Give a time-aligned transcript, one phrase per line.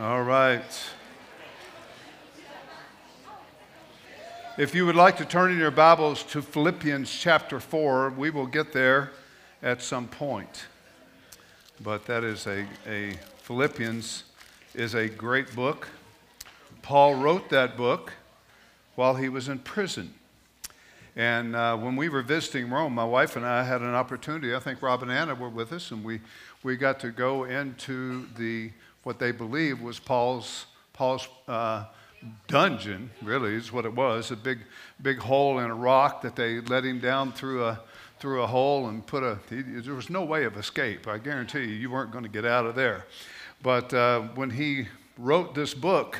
[0.00, 0.62] All right.
[4.56, 8.46] If you would like to turn in your Bibles to Philippians chapter 4, we will
[8.46, 9.10] get there
[9.60, 10.66] at some point.
[11.82, 14.22] But that is a, a Philippians
[14.72, 15.88] is a great book.
[16.80, 18.12] Paul wrote that book
[18.94, 20.14] while he was in prison.
[21.16, 24.54] And uh, when we were visiting Rome, my wife and I had an opportunity.
[24.54, 26.20] I think Rob and Anna were with us, and we,
[26.62, 28.70] we got to go into the
[29.08, 31.86] what they believed was Paul's, Paul's uh,
[32.46, 34.58] dungeon, really, is what it was a big,
[35.00, 37.80] big hole in a rock that they let him down through a,
[38.20, 41.08] through a hole and put a, he, there was no way of escape.
[41.08, 43.06] I guarantee you, you weren't going to get out of there.
[43.62, 46.18] But uh, when he wrote this book,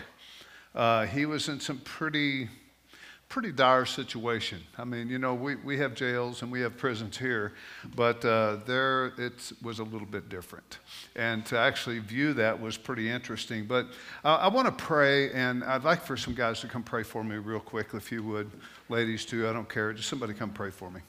[0.74, 2.48] uh, he was in some pretty
[3.28, 4.59] pretty dire situation.
[4.78, 7.52] I mean, you know, we, we have jails and we have prisons here,
[7.95, 10.78] but uh, there it was a little bit different.
[11.14, 13.66] And to actually view that was pretty interesting.
[13.66, 13.87] But
[14.24, 17.23] uh, I want to pray, and I'd like for some guys to come pray for
[17.23, 18.51] me real quick, if you would.
[18.88, 19.93] Ladies, too, I don't care.
[19.93, 21.01] Just somebody come pray for me.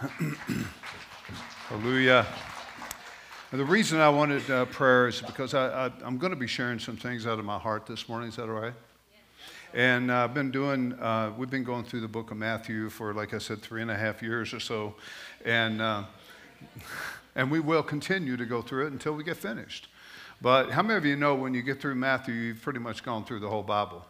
[1.68, 2.26] Hallelujah.
[3.50, 6.96] The reason I wanted uh, prayer is because I, am going to be sharing some
[6.96, 8.30] things out of my heart this morning.
[8.30, 8.72] Is that all right?
[9.74, 13.12] And uh, I've been doing, uh, we've been going through the book of Matthew for,
[13.12, 14.94] like I said, three and a half years or so.
[15.44, 16.04] And, uh,
[17.34, 19.88] and we will continue to go through it until we get finished.
[20.40, 23.24] But how many of you know when you get through Matthew, you've pretty much gone
[23.24, 24.06] through the whole Bible?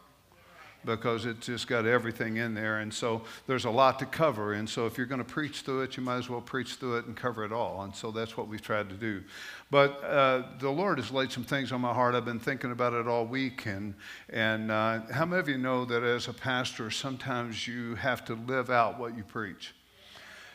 [0.85, 2.79] Because it's just got everything in there.
[2.79, 4.55] And so there's a lot to cover.
[4.55, 6.99] And so if you're going to preach through it, you might as well preach through
[6.99, 7.83] it and cover it all.
[7.83, 9.23] And so that's what we've tried to do.
[9.71, 12.15] But uh, the Lord has laid some things on my heart.
[12.15, 13.67] I've been thinking about it all week.
[13.67, 13.95] And,
[14.29, 18.35] and uh, how many of you know that as a pastor, sometimes you have to
[18.35, 19.75] live out what you preach?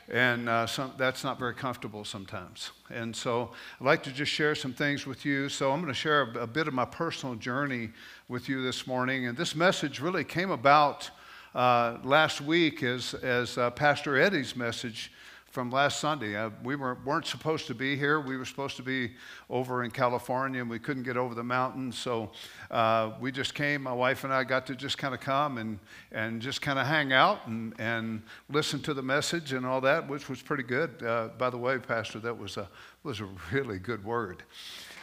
[0.10, 2.72] And uh, some, that's not very comfortable sometimes.
[2.90, 5.50] And so I'd like to just share some things with you.
[5.50, 7.90] So I'm going to share a, a bit of my personal journey
[8.28, 9.28] with you this morning.
[9.28, 11.10] And this message really came about
[11.56, 15.12] uh, last week as, as uh, Pastor Eddie's message
[15.56, 16.36] from last Sunday.
[16.36, 18.20] Uh, we weren't, weren't supposed to be here.
[18.20, 19.14] We were supposed to be
[19.50, 21.94] over in California and we couldn't get over the mountain.
[21.94, 22.32] So
[22.70, 23.84] uh, we just came.
[23.84, 25.80] My wife and I got to just kind of come and,
[26.12, 30.10] and just kind of hang out and, and listen to the message and all that,
[30.10, 31.02] which was pretty good.
[31.02, 32.68] Uh, by the way, Pastor, that was a,
[33.04, 34.44] was a really good word.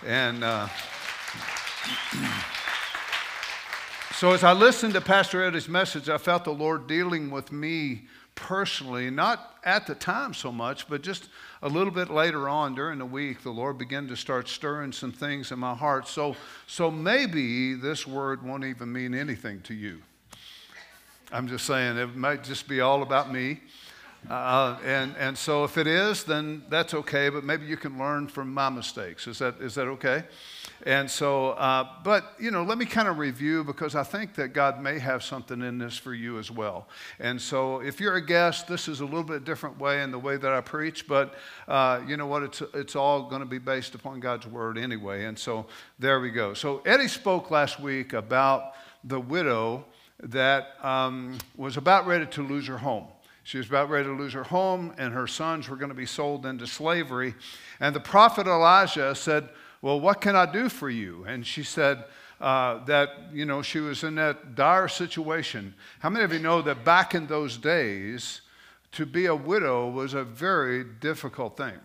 [0.07, 0.69] And uh,
[4.13, 8.03] so as I listened to Pastor Eddie's message, I felt the Lord dealing with me
[8.35, 11.29] personally, not at the time so much, but just
[11.63, 15.13] a little bit later on during the week, the Lord began to start stirring some
[15.13, 16.09] things in my heart.
[16.09, 20.03] So, so maybe this word won't even mean anything to you.
[21.31, 23.61] I'm just saying it might just be all about me.
[24.31, 28.29] Uh, and, and so if it is, then that's okay, but maybe you can learn
[28.29, 29.27] from my mistakes.
[29.27, 30.25] Is that, is that okay?
[30.85, 34.49] And so, uh, but, you know, let me kind of review because I think that
[34.49, 36.89] God may have something in this for you as well.
[37.21, 40.19] And so, if you're a guest, this is a little bit different way in the
[40.19, 41.35] way that I preach, but
[41.69, 42.43] uh, you know what?
[42.43, 45.25] It's, it's all going to be based upon God's word anyway.
[45.25, 45.67] And so,
[45.99, 46.55] there we go.
[46.55, 48.73] So, Eddie spoke last week about
[49.05, 49.85] the widow
[50.23, 53.07] that um, was about ready to lose her home.
[53.45, 56.07] She was about ready to lose her home, and her sons were going to be
[56.07, 57.35] sold into slavery.
[57.81, 59.49] And the prophet Elijah said,
[59.81, 61.25] well, what can I do for you?
[61.27, 62.05] And she said,
[62.41, 65.75] uh, that you know she was in that dire situation.
[66.01, 68.41] How many of you know that back in those days,
[68.93, 71.79] to be a widow was a very difficult thing,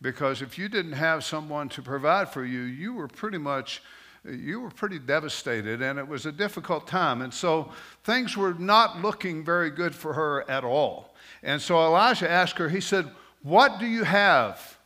[0.00, 3.82] because if you didn't have someone to provide for you, you were pretty much
[4.28, 7.22] you were pretty devastated, and it was a difficult time.
[7.22, 7.70] And so
[8.04, 11.14] things were not looking very good for her at all.
[11.42, 13.10] And so Elijah asked her, he said,
[13.42, 14.78] What do you have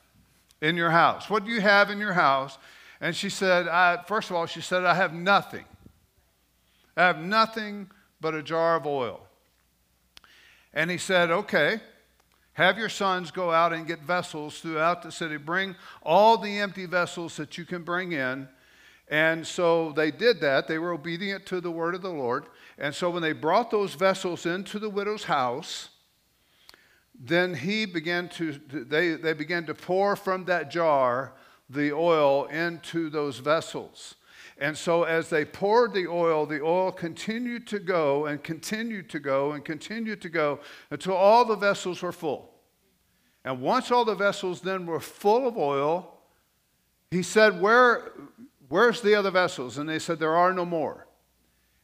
[0.61, 1.31] in your house?
[1.31, 2.59] What do you have in your house?
[3.01, 3.67] And she said,
[4.07, 5.65] First of all, she said, I have nothing.
[6.97, 7.91] I have nothing
[8.21, 9.21] but a jar of oil.
[10.75, 11.81] And he said, Okay,
[12.53, 15.39] have your sons go out and get vessels throughout the city.
[15.39, 18.49] Bring all the empty vessels that you can bring in.
[19.11, 20.69] And so they did that.
[20.69, 22.47] They were obedient to the word of the Lord.
[22.79, 25.91] And so when they brought those vessels into the widow's house,
[27.19, 31.35] then he began to, they, they began to pour from that jar
[31.69, 34.15] the oil into those vessels.
[34.59, 39.19] And so, as they poured the oil, the oil continued to go and continued to
[39.19, 40.61] go and continued to go
[40.91, 42.53] until all the vessels were full.
[43.43, 46.19] And once all the vessels then were full of oil,
[47.11, 48.13] he said, Where,
[48.71, 49.79] Where's the other vessels?
[49.79, 51.09] And they said, There are no more.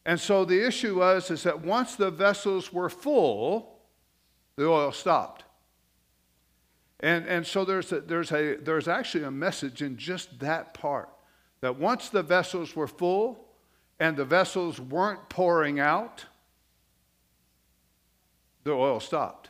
[0.05, 3.77] And so the issue was is that once the vessels were full,
[4.55, 5.43] the oil stopped.
[7.01, 11.09] And, and so there's, a, there's, a, there's actually a message in just that part
[11.59, 13.45] that once the vessels were full
[13.99, 16.23] and the vessels weren't pouring out,
[18.63, 19.49] the oil stopped.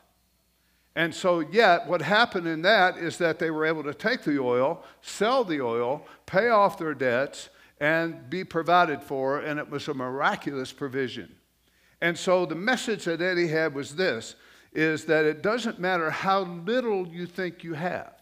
[0.97, 4.39] And so, yet, what happened in that is that they were able to take the
[4.41, 7.49] oil, sell the oil, pay off their debts,
[7.79, 11.35] and be provided for, and it was a miraculous provision.
[12.01, 14.37] And so, the message that Eddie had was this
[14.73, 18.15] is that it doesn't matter how little you think you have.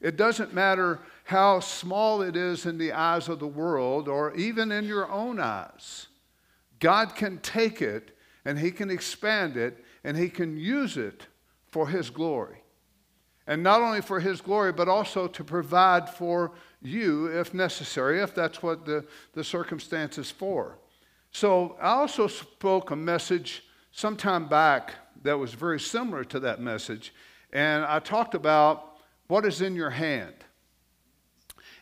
[0.00, 4.70] It doesn't matter how small it is in the eyes of the world or even
[4.70, 6.06] in your own eyes.
[6.78, 11.26] God can take it and He can expand it and He can use it
[11.70, 12.62] for His glory.
[13.46, 16.52] And not only for His glory, but also to provide for
[16.82, 20.78] you if necessary, if that's what the, the circumstance is for.
[21.32, 27.12] So I also spoke a message sometime back that was very similar to that message.
[27.52, 30.34] And I talked about what is in your hand.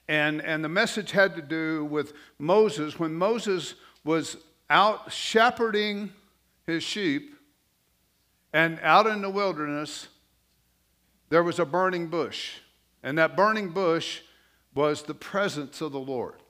[0.08, 2.98] And, and the message had to do with Moses.
[2.98, 3.74] When Moses
[4.04, 4.38] was
[4.70, 6.12] out shepherding
[6.66, 7.34] his sheep
[8.52, 10.08] and out in the wilderness,
[11.28, 12.54] there was a burning bush.
[13.02, 14.20] And that burning bush
[14.74, 16.42] was the presence of the Lord.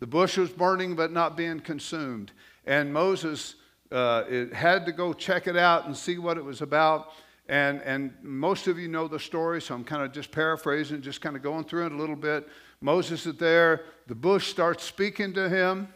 [0.00, 2.32] The bush was burning but not being consumed.
[2.66, 3.56] And Moses
[3.90, 7.12] uh, had to go check it out and see what it was about.
[7.48, 11.20] And, and most of you know the story, so I'm kind of just paraphrasing, just
[11.20, 12.48] kind of going through it a little bit.
[12.80, 13.82] Moses is there.
[14.06, 15.88] The bush starts speaking to him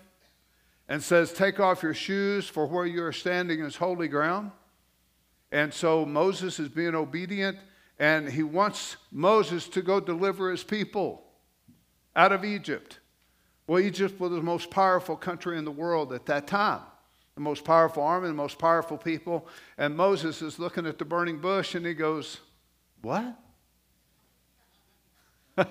[0.88, 4.50] and says, Take off your shoes, for where you are standing is holy ground.
[5.56, 7.56] And so Moses is being obedient,
[7.98, 11.24] and he wants Moses to go deliver his people
[12.14, 12.98] out of Egypt.
[13.66, 16.82] Well, Egypt was the most powerful country in the world at that time,
[17.36, 19.48] the most powerful army, the most powerful people.
[19.78, 22.40] And Moses is looking at the burning bush, and he goes,
[23.00, 23.34] What?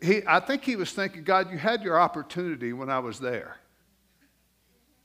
[0.00, 3.56] He, I think he was thinking, God, you had your opportunity when I was there.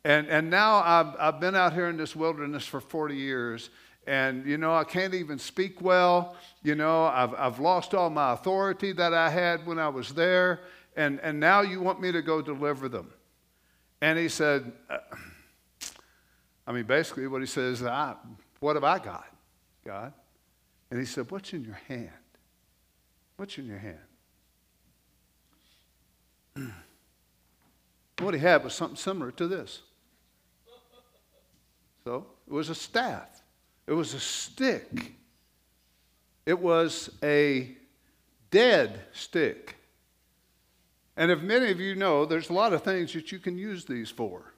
[0.05, 3.71] And, and now I've, I've been out here in this wilderness for 40 years,
[4.07, 6.35] and you know, I can't even speak well.
[6.63, 10.61] You know, I've, I've lost all my authority that I had when I was there,
[10.95, 13.13] and, and now you want me to go deliver them.
[14.01, 14.97] And he said, uh,
[16.65, 18.15] I mean, basically, what he says, I,
[18.59, 19.27] What have I got,
[19.85, 20.13] God?
[20.89, 22.09] And he said, What's in your hand?
[23.35, 23.99] What's in your hand?
[28.19, 29.81] what he had was something similar to this.
[32.03, 33.43] So it was a staff,
[33.87, 35.13] it was a stick,
[36.45, 37.75] it was a
[38.51, 39.75] dead stick.
[41.15, 43.85] And if many of you know, there's a lot of things that you can use
[43.85, 44.53] these for,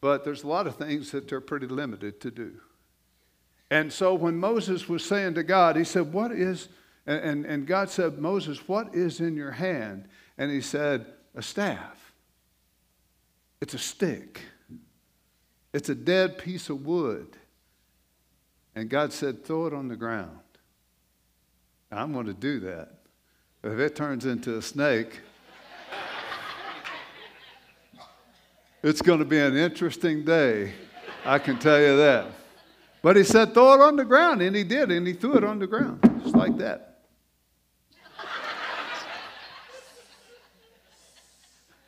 [0.00, 2.52] but there's a lot of things that they're pretty limited to do.
[3.70, 6.68] And so when Moses was saying to God, he said, What is,
[7.06, 10.08] and, and God said, Moses, what is in your hand?
[10.36, 12.12] And he said, A staff.
[13.62, 14.42] It's a stick.
[15.72, 17.38] It's a dead piece of wood.
[18.74, 20.38] And God said, Throw it on the ground.
[21.90, 22.88] I'm going to do that.
[23.62, 25.20] If it turns into a snake,
[28.82, 30.72] it's going to be an interesting day.
[31.24, 32.26] I can tell you that.
[33.02, 34.42] But he said, Throw it on the ground.
[34.42, 34.90] And he did.
[34.90, 36.88] And he threw it on the ground, just like that.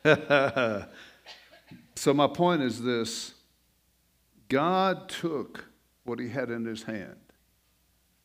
[1.95, 3.33] so, my point is this
[4.47, 5.65] God took
[6.05, 7.17] what he had in his hand.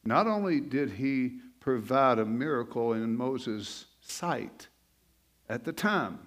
[0.04, 4.68] Not only did he provide a miracle in Moses' sight
[5.48, 6.20] at the time,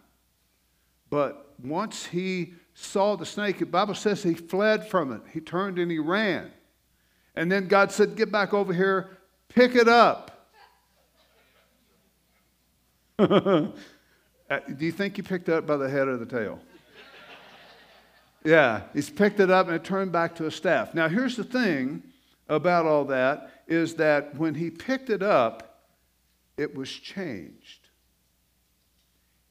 [1.09, 5.21] But once he saw the snake, the Bible says he fled from it.
[5.31, 6.51] He turned and he ran.
[7.35, 9.17] And then God said, Get back over here,
[9.47, 10.49] pick it up.
[14.49, 16.59] Uh, do you think he picked up by the head or the tail?
[18.43, 20.93] Yeah, he's picked it up and it turned back to a staff.
[20.93, 22.03] Now, here's the thing
[22.49, 25.87] about all that is that when he picked it up,
[26.57, 27.87] it was changed.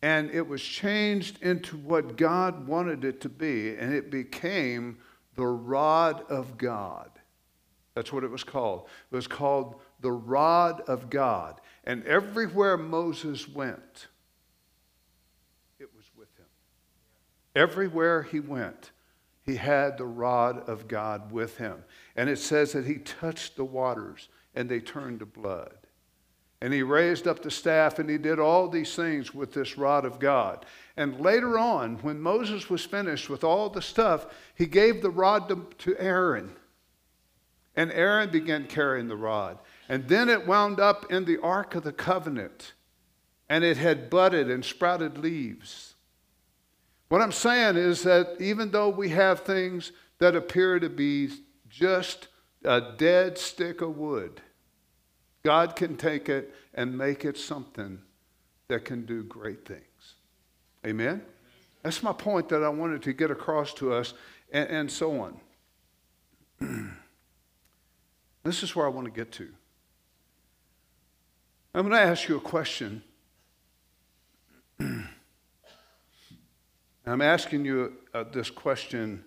[0.02, 4.99] And it was changed into what God wanted it to be, and it became
[5.37, 7.11] the rod of God.
[7.94, 8.88] That's what it was called.
[9.11, 11.61] It was called the rod of God.
[11.84, 14.08] And everywhere Moses went,
[15.78, 16.46] it was with him.
[17.54, 18.92] Everywhere he went,
[19.44, 21.85] he had the rod of God with him.
[22.16, 25.75] And it says that he touched the waters and they turned to blood.
[26.61, 30.04] And he raised up the staff and he did all these things with this rod
[30.04, 30.64] of God.
[30.97, 35.49] And later on, when Moses was finished with all the stuff, he gave the rod
[35.78, 36.54] to, Aaron.
[37.75, 39.59] And Aaron began carrying the rod.
[39.88, 42.75] And then it wound up in the Ark of the Covenant.
[43.49, 45.91] And it had budded and sprouted leaves.
[47.12, 51.28] What I'm saying is that even though we have things that appear to be
[51.69, 52.28] just
[52.64, 54.40] a dead stick of wood,
[55.42, 58.00] God can take it and make it something
[58.69, 60.14] that can do great things.
[60.87, 61.21] Amen?
[61.83, 64.14] That's my point that I wanted to get across to us,
[64.50, 65.38] and, and so on.
[68.42, 69.50] this is where I want to get to.
[71.75, 73.02] I'm going to ask you a question.
[77.06, 79.25] I'm asking you uh, this question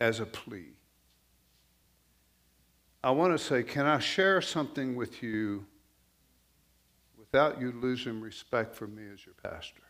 [0.00, 0.72] as a plea.
[3.02, 5.66] I want to say, can I share something with you
[7.18, 9.82] without you losing respect for me as your pastor?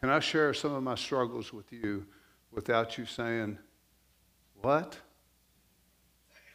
[0.00, 2.06] Can I share some of my struggles with you
[2.50, 3.58] without you saying,
[4.60, 4.98] What?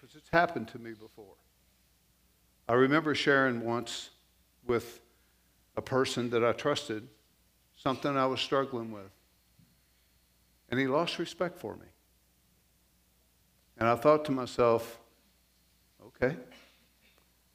[0.02, 1.36] Because it's happened to me before.
[2.68, 4.10] I remember sharing once
[4.66, 5.00] with
[5.78, 7.08] a person that I trusted
[7.82, 9.12] something I was struggling with,
[10.70, 11.88] and he lost respect for me.
[13.78, 15.00] And I thought to myself,
[16.06, 16.36] okay,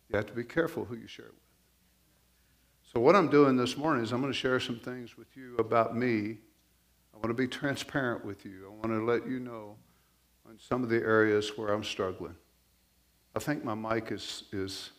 [0.09, 1.41] you have to be careful who you share it with.
[2.93, 5.57] So, what I'm doing this morning is I'm going to share some things with you
[5.59, 6.39] about me.
[7.15, 8.67] I want to be transparent with you.
[8.67, 9.77] I want to let you know
[10.49, 12.37] on some of the areas where I'm struggling.
[13.35, 14.45] I think my mic is.
[14.53, 14.91] is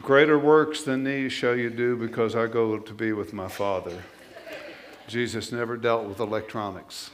[0.00, 4.02] Greater works than these shall you do because I go to be with my Father.
[5.08, 7.10] Jesus never dealt with electronics.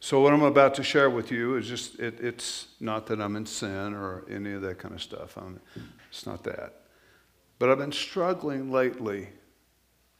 [0.00, 3.36] so, what I'm about to share with you is just, it, it's not that I'm
[3.36, 5.38] in sin or any of that kind of stuff.
[5.38, 5.60] I'm,
[6.10, 6.82] it's not that.
[7.58, 9.28] But I've been struggling lately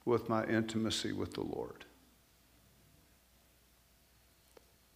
[0.04, 1.85] with my intimacy with the Lord.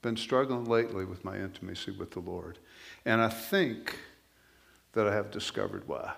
[0.03, 2.59] Been struggling lately with my intimacy with the Lord.
[3.05, 3.99] And I think
[4.93, 6.15] that I have discovered why.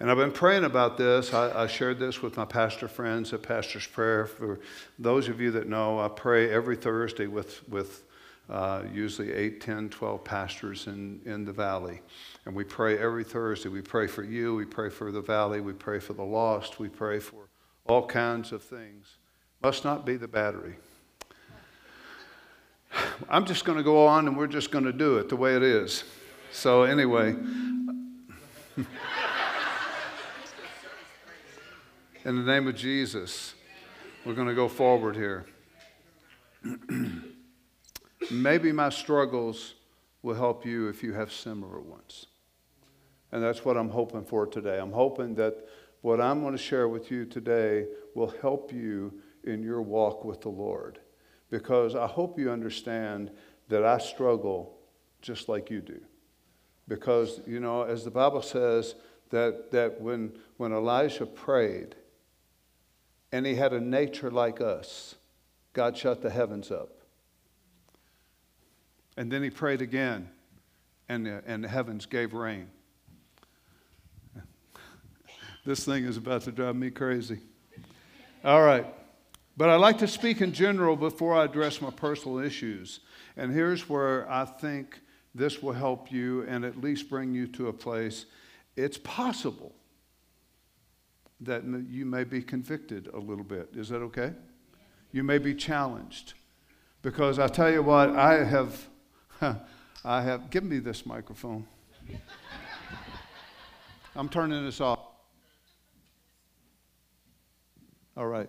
[0.00, 1.34] And I've been praying about this.
[1.34, 4.26] I, I, shared this with my pastor friends at Pastor's Prayer.
[4.26, 4.60] For
[4.98, 8.04] those of you that know, I pray every Thursday with, with
[8.48, 12.00] uh, usually 8, 10, 12 pastors in, in the valley.
[12.46, 13.68] And we pray every Thursday.
[13.68, 16.88] We pray for you, we pray for the valley, we pray for the lost, we
[16.88, 17.48] pray for
[17.86, 19.16] all kinds of things.
[19.62, 20.76] Must not be the battery.
[23.28, 25.56] I'm just going to go on and we're just going to do it the way
[25.56, 26.04] it is.
[26.52, 27.34] So, anyway.
[32.24, 33.54] In the name of Jesus,
[34.24, 35.46] we're going to go forward here.
[38.30, 39.74] Maybe my struggles
[40.22, 42.26] will help you if you have similar ones.
[43.32, 44.78] And that's what I'm hoping for today.
[44.78, 45.54] I'm hoping that
[46.00, 49.12] what I'm going to share with you today will help you
[49.44, 50.98] in your walk with the Lord.
[51.50, 53.30] Because I hope you understand
[53.68, 54.76] that I struggle
[55.22, 56.00] just like you do.
[56.86, 58.94] Because, you know, as the Bible says,
[59.30, 61.94] that, that when, when Elijah prayed,
[63.32, 65.14] and he had a nature like us.
[65.72, 66.90] God shut the heavens up.
[69.16, 70.28] And then he prayed again,
[71.08, 72.68] and the, and the heavens gave rain.
[75.66, 77.40] this thing is about to drive me crazy.
[78.44, 78.86] All right.
[79.58, 83.00] But I'd like to speak in general before I address my personal issues.
[83.36, 85.00] And here's where I think
[85.34, 88.26] this will help you and at least bring you to a place.
[88.76, 89.74] It's possible
[91.40, 93.70] that you may be convicted a little bit.
[93.74, 94.32] Is that okay?
[95.10, 96.34] You may be challenged.
[97.02, 98.86] Because I tell you what, I have,
[100.04, 101.66] I have, give me this microphone.
[104.14, 105.00] I'm turning this off.
[108.16, 108.48] All right.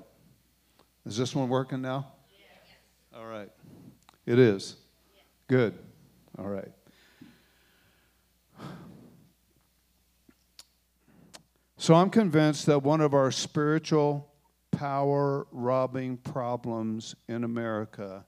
[1.10, 2.06] Is this one working now?
[3.16, 3.50] All right.
[4.28, 4.76] It is.
[5.48, 5.74] Good.
[6.38, 6.72] All right.
[11.78, 14.32] So I'm convinced that one of our spiritual
[14.70, 18.24] power robbing problems in America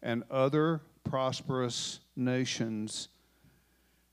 [0.00, 3.08] and other prosperous nations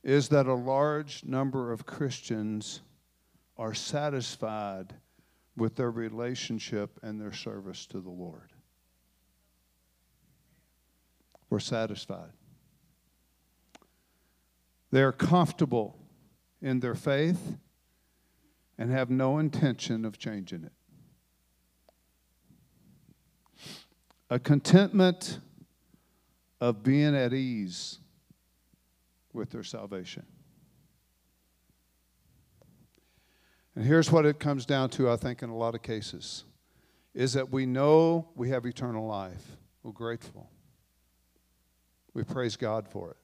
[0.04, 2.82] is that a large number of Christians
[3.58, 4.96] are satisfied
[5.58, 8.54] with their relationship and their service to the Lord.
[11.50, 12.32] We're satisfied.
[14.92, 15.98] They're comfortable
[16.62, 17.58] in their faith
[18.78, 20.72] and have no intention of changing it.
[24.30, 25.40] A contentment
[26.62, 28.00] of being at ease
[29.34, 30.26] with their salvation.
[33.78, 36.46] And here's what it comes down to, I think, in a lot of cases
[37.14, 39.56] is that we know we have eternal life.
[39.84, 40.50] We're grateful.
[42.16, 43.18] We praise God for it.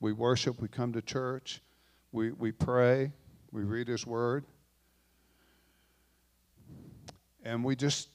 [0.00, 1.60] We worship, we come to church,
[2.10, 3.12] we, we pray,
[3.52, 4.46] we read His Word,
[7.44, 8.08] and we just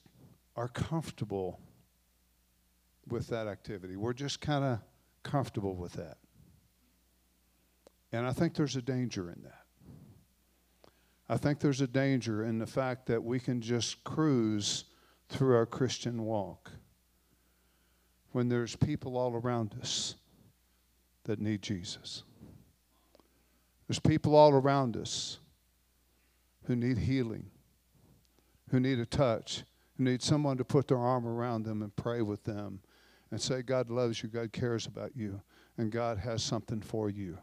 [0.56, 1.60] are comfortable
[3.08, 3.98] with that activity.
[3.98, 4.80] We're just kind of
[5.22, 6.18] comfortable with that.
[8.12, 9.69] And I think there's a danger in that.
[11.30, 14.86] I think there's a danger in the fact that we can just cruise
[15.30, 16.72] through our Christian walk
[18.32, 20.16] when there's people all around us
[21.26, 22.24] that need Jesus.
[23.88, 25.40] There's people all around us
[26.66, 27.46] who need healing,
[28.72, 29.64] who need a touch,
[29.98, 32.80] who need someone to put their arm around them and pray with them
[33.32, 35.42] and say, God loves you, God cares about you,
[35.78, 37.38] and God has something for you.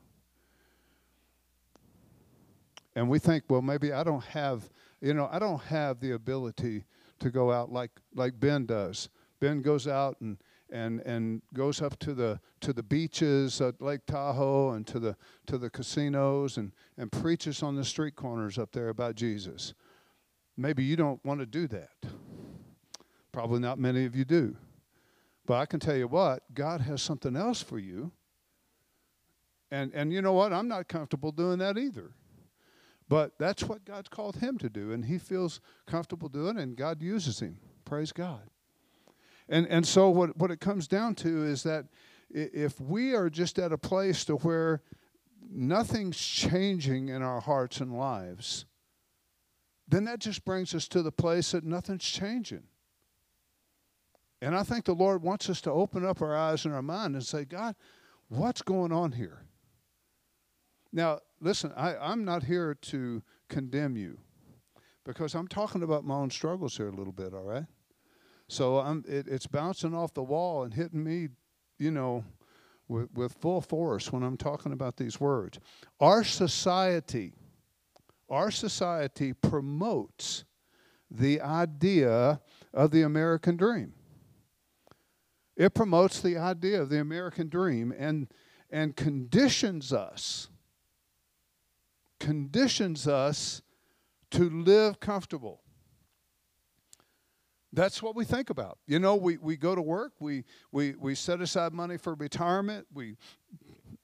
[2.97, 4.71] And we think, well, maybe I don't have,
[5.02, 6.85] you know, I don't have the ability
[7.21, 9.11] to go out like, like Ben does.
[9.39, 10.39] Ben goes out and,
[10.71, 15.15] and, and goes up to the, to the beaches at Lake Tahoe and to the,
[15.47, 19.75] to the casinos and, and preaches on the street corners up there about Jesus.
[20.56, 21.91] Maybe you don't want to do that.
[23.30, 24.56] Probably not many of you do.
[25.45, 28.11] But I can tell you what, God has something else for you.
[29.71, 30.54] And, and you know what?
[30.54, 32.13] I'm not comfortable doing that either.
[33.08, 37.00] But that's what God's called him to do, and he feels comfortable doing and God
[37.00, 37.58] uses him.
[37.84, 38.42] Praise God.
[39.49, 41.86] And, and so, what, what it comes down to is that
[42.30, 44.82] if we are just at a place to where
[45.49, 48.66] nothing's changing in our hearts and lives,
[49.86, 52.64] then that just brings us to the place that nothing's changing.
[54.42, 57.14] And I think the Lord wants us to open up our eyes and our mind
[57.14, 57.76] and say, God,
[58.28, 59.46] what's going on here?
[60.92, 64.18] Now, listen, I, I'm not here to condemn you
[65.04, 67.66] because I'm talking about my own struggles here a little bit, all right?
[68.49, 71.28] So I'm, it, it's bouncing off the wall and hitting me,
[71.78, 72.25] you know,
[72.88, 75.58] with, with full force when I'm talking about these words.
[76.00, 77.32] Our society,
[78.28, 80.44] our society promotes
[81.10, 82.40] the idea
[82.72, 83.92] of the American dream.
[85.56, 88.28] It promotes the idea of the American dream and,
[88.70, 90.49] and conditions us
[92.18, 93.62] conditions us
[94.30, 95.62] to live comfortable.
[97.72, 98.78] That's what we think about.
[98.86, 102.86] You know, we, we go to work, we, we, we set aside money for retirement,
[102.92, 103.16] we,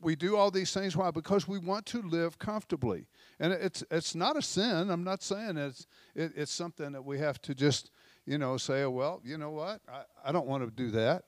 [0.01, 0.97] we do all these things.
[0.97, 1.11] Why?
[1.11, 3.07] Because we want to live comfortably.
[3.41, 4.91] And it's, it's not a sin.
[4.91, 7.91] I'm not saying it's, it, it's something that we have to just,
[8.27, 9.81] you know, say, oh, well, you know what?
[9.89, 11.25] I, I don't want to do that.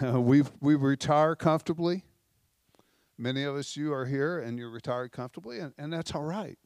[0.02, 2.04] we we retire comfortably.
[3.18, 6.58] Many of us, you are here and you're retired comfortably, and, and that's all right.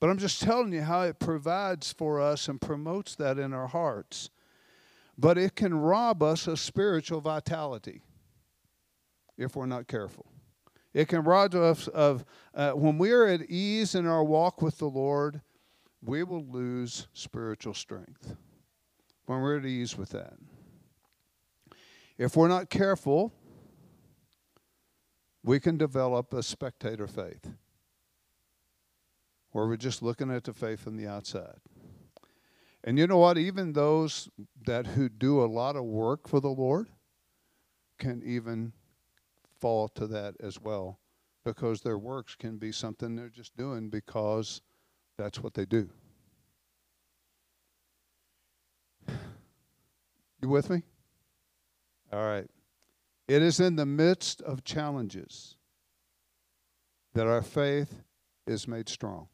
[0.00, 3.66] But I'm just telling you how it provides for us and promotes that in our
[3.66, 4.30] hearts.
[5.18, 8.00] But it can rob us of spiritual vitality
[9.36, 10.26] if we're not careful.
[10.94, 14.88] It can rob us of, uh, when we're at ease in our walk with the
[14.88, 15.42] Lord,
[16.02, 18.34] we will lose spiritual strength
[19.26, 20.34] when we're at ease with that.
[22.18, 23.32] If we're not careful,
[25.42, 27.50] we can develop a spectator faith
[29.52, 31.58] where we're just looking at the faith from the outside.
[32.84, 33.36] And you know what?
[33.36, 34.28] Even those
[34.64, 36.88] that who do a lot of work for the Lord
[37.98, 38.72] can even
[39.58, 40.98] fall to that as well
[41.44, 44.62] because their works can be something they're just doing because
[45.18, 45.90] that's what they do.
[50.42, 50.82] You with me?
[52.12, 52.48] All right.
[53.30, 55.54] It is in the midst of challenges
[57.14, 58.02] that our faith
[58.44, 59.28] is made strong.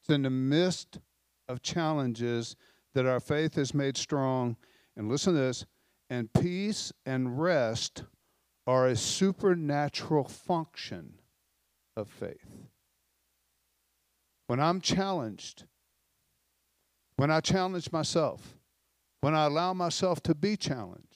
[0.00, 0.98] It's in the midst
[1.46, 2.56] of challenges
[2.94, 4.56] that our faith is made strong.
[4.96, 5.64] And listen to this
[6.10, 8.02] and peace and rest
[8.66, 11.20] are a supernatural function
[11.96, 12.66] of faith.
[14.48, 15.66] When I'm challenged,
[17.14, 18.58] when I challenge myself,
[19.20, 21.11] when I allow myself to be challenged,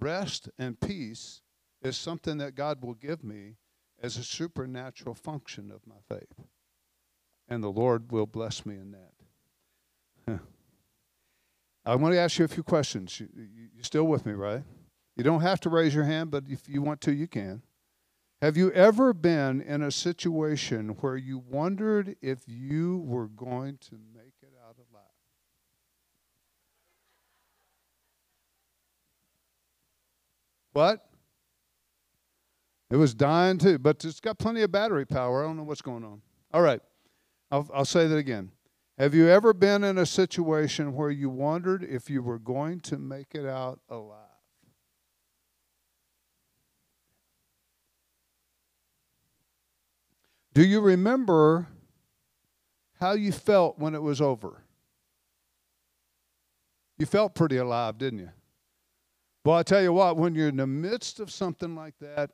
[0.00, 1.42] rest and peace
[1.82, 3.56] is something that God will give me
[4.02, 6.46] as a supernatural function of my faith.
[7.48, 8.96] And the Lord will bless me in
[10.26, 10.40] that.
[11.86, 13.20] I want to ask you a few questions.
[13.20, 14.62] You, you, you're still with me, right?
[15.16, 17.62] You don't have to raise your hand, but if you want to, you can.
[18.42, 23.94] Have you ever been in a situation where you wondered if you were going to
[24.14, 25.04] make it out alive?
[30.76, 31.06] What?
[32.90, 35.42] It was dying too, but it's got plenty of battery power.
[35.42, 36.20] I don't know what's going on.
[36.52, 36.82] All right,
[37.50, 38.50] I'll, I'll say that again.
[38.98, 42.98] Have you ever been in a situation where you wondered if you were going to
[42.98, 44.18] make it out alive?
[50.52, 51.68] Do you remember
[53.00, 54.62] how you felt when it was over?
[56.98, 58.30] You felt pretty alive, didn't you?
[59.46, 62.32] Well, I tell you what, when you're in the midst of something like that,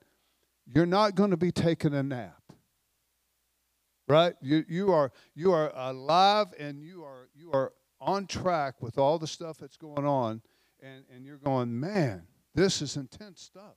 [0.65, 2.43] you're not going to be taking a nap.
[4.09, 4.33] Right?
[4.41, 9.19] You, you, are, you are alive and you are, you are on track with all
[9.19, 10.41] the stuff that's going on,
[10.83, 12.23] and, and you're going, man,
[12.55, 13.77] this is intense stuff.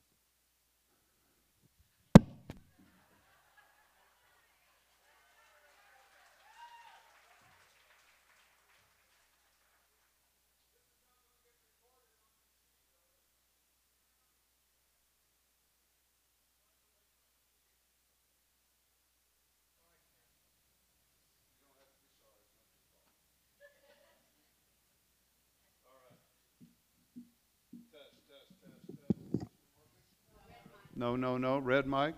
[30.97, 31.57] No, no, no.
[31.57, 32.15] Red mic.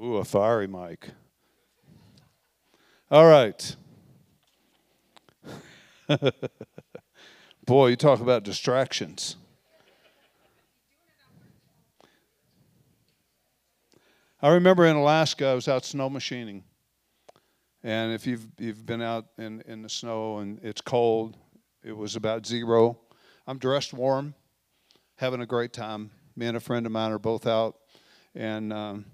[0.00, 1.08] Ooh, a fiery mic.
[3.10, 3.74] All right.
[7.66, 9.34] Boy, you talk about distractions.
[14.40, 16.62] I remember in Alaska, I was out snow machining.
[17.82, 21.36] And if you've, you've been out in, in the snow and it's cold,
[21.82, 22.98] it was about zero.
[23.46, 24.34] I'm dressed warm
[25.20, 26.10] having a great time.
[26.34, 27.76] Me and a friend of mine are both out,
[28.34, 29.04] and um,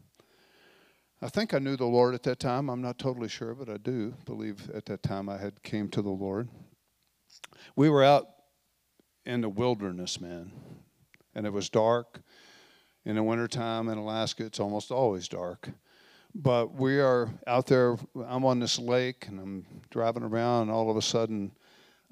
[1.20, 2.70] I think I knew the Lord at that time.
[2.70, 6.02] I'm not totally sure, but I do believe at that time I had came to
[6.02, 6.48] the Lord.
[7.74, 8.28] We were out
[9.24, 10.52] in the wilderness, man,
[11.34, 12.20] and it was dark.
[13.04, 15.70] In the wintertime in Alaska, it's almost always dark.
[16.36, 17.96] But we are out there.
[18.28, 21.50] I'm on this lake, and I'm driving around, and all of a sudden,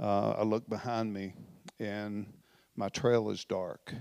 [0.01, 1.35] uh, I look behind me,
[1.79, 2.27] and
[2.77, 3.93] my trail is dark.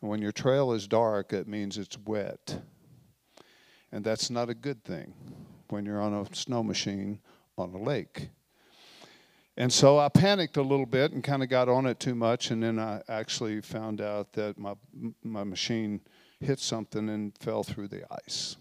[0.00, 2.60] And when your trail is dark, it means it's wet.
[3.90, 5.14] And that's not a good thing
[5.68, 7.20] when you're on a snow machine
[7.56, 8.28] on a lake.
[9.56, 12.50] And so I panicked a little bit and kind of got on it too much,
[12.50, 14.74] and then I actually found out that my
[15.22, 16.00] my machine
[16.40, 18.56] hit something and fell through the ice.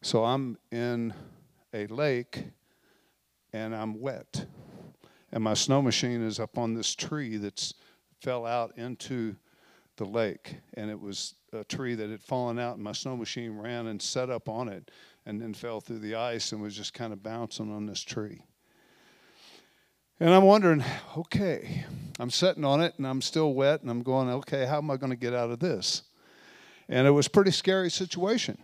[0.00, 1.12] So I'm in
[1.72, 2.44] a lake
[3.52, 4.46] and I'm wet
[5.34, 7.74] and my snow machine is up on this tree that's
[8.20, 9.34] fell out into
[9.96, 10.58] the lake.
[10.74, 14.00] And it was a tree that had fallen out and my snow machine ran and
[14.00, 14.92] set up on it
[15.26, 18.44] and then fell through the ice and was just kind of bouncing on this tree.
[20.20, 20.84] And i'm wondering
[21.16, 21.84] okay
[22.20, 24.96] i'm sitting on it and i'm still wet and i'm going okay how am i
[24.96, 26.04] going to get out of this?
[26.88, 28.56] And it was a pretty scary situation.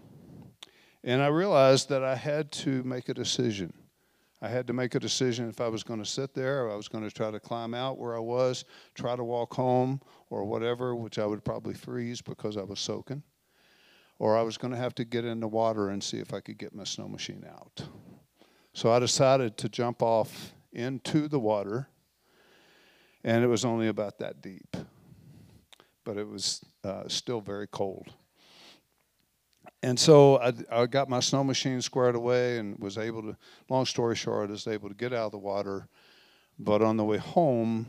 [1.03, 3.73] And i realized that i had to make a decision
[4.43, 6.77] I had to make a decision if I was going to sit there or I
[6.77, 10.01] was going to try to climb out where I was, try to walk home
[10.31, 13.23] or whatever, which I would probably freeze because I was soaking,
[14.19, 16.41] or I was going to have to get in the water and see if I
[16.41, 17.83] could get my snow machine out.
[18.73, 21.89] So I decided to jump off into the water,
[23.23, 24.75] and it was only about that deep,
[26.05, 28.15] but it was uh, still very cold.
[29.83, 33.37] And so I, I, got my snow machine squared away and was able to,
[33.71, 35.89] long story short, I was able to get out of the water.
[36.59, 37.87] But on the way home,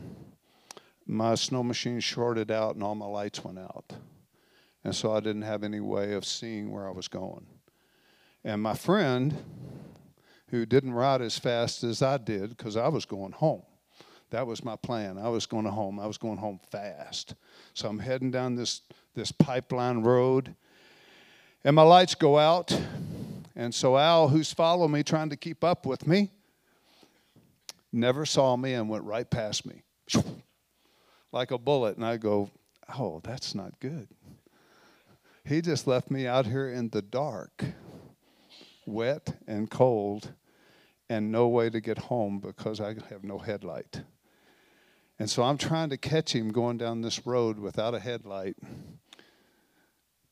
[1.06, 3.92] my snow machine shorted out and all my lights went out.
[4.84, 7.46] And so I didn't have any way of seeing where I was going.
[8.42, 9.36] And my friend,
[10.52, 13.62] who didn't ride as fast as I did because I was going home.
[14.30, 15.18] That was my plan.
[15.18, 15.98] I was going home.
[15.98, 17.34] I was going home fast.
[17.72, 18.82] So I'm heading down this,
[19.14, 20.54] this pipeline road,
[21.64, 22.76] and my lights go out.
[23.54, 26.30] And so Al, who's following me, trying to keep up with me,
[27.92, 29.82] never saw me and went right past me
[31.32, 31.96] like a bullet.
[31.96, 32.50] And I go,
[32.98, 34.08] Oh, that's not good.
[35.44, 37.64] He just left me out here in the dark,
[38.86, 40.32] wet and cold,
[41.08, 44.02] and no way to get home because I have no headlight.
[45.18, 48.56] And so I'm trying to catch him going down this road without a headlight.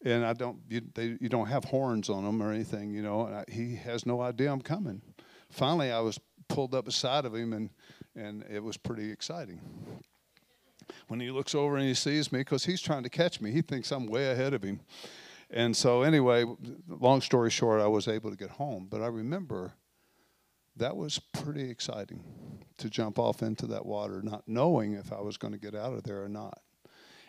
[0.04, 3.26] And I don't, you, they, you don't have horns on them or anything, you know.
[3.26, 5.02] I, he has no idea I'm coming.
[5.50, 7.70] Finally, I was pulled up beside of him, and
[8.14, 9.60] and it was pretty exciting.
[11.08, 13.62] When he looks over and he sees me, because he's trying to catch me, he
[13.62, 14.80] thinks I'm way ahead of him.
[15.50, 16.44] And so, anyway,
[16.88, 18.88] long story short, I was able to get home.
[18.90, 19.72] But I remember
[20.76, 22.22] that was pretty exciting
[22.78, 25.92] to jump off into that water, not knowing if I was going to get out
[25.92, 26.60] of there or not.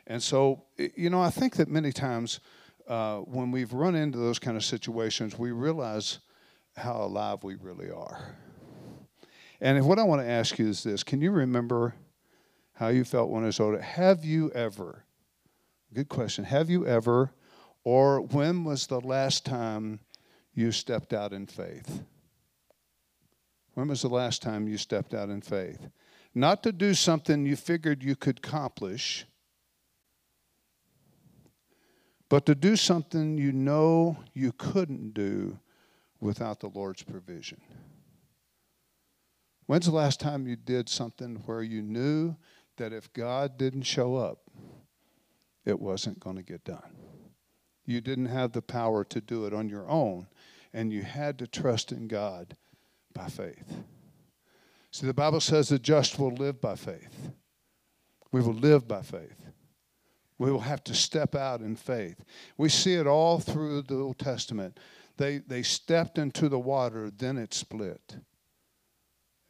[0.08, 2.40] And so, you know, I think that many times
[2.88, 6.20] uh, when we've run into those kind of situations, we realize
[6.76, 8.36] how alive we really are.
[9.60, 11.94] And what I want to ask you is this Can you remember
[12.74, 13.80] how you felt when I was older?
[13.80, 15.06] Have you ever,
[15.94, 17.32] good question, have you ever,
[17.84, 20.00] or when was the last time
[20.54, 22.02] you stepped out in faith?
[23.74, 25.90] When was the last time you stepped out in faith?
[26.34, 29.26] Not to do something you figured you could accomplish,
[32.32, 35.60] but to do something you know you couldn't do
[36.22, 37.60] without the Lord's provision.
[39.66, 42.38] When's the last time you did something where you knew
[42.78, 44.50] that if God didn't show up,
[45.66, 46.96] it wasn't going to get done?
[47.86, 50.28] You didn't have the power to do it on your own,
[50.72, 52.56] and you had to trust in God
[53.14, 53.74] by faith.
[54.92, 57.32] See, the Bible says the just will live by faith.
[58.32, 59.51] We will live by faith.
[60.42, 62.26] We will have to step out in faith.
[62.58, 64.80] We see it all through the Old Testament.
[65.16, 68.16] They, they stepped into the water, then it split.